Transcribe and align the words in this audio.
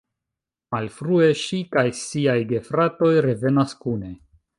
Malfrue, 0.75 1.27
ŝi 1.41 1.59
kaj 1.75 1.83
siaj 1.99 2.37
gefratoj 2.53 3.11
revenas 3.27 3.77
kune. 3.85 4.11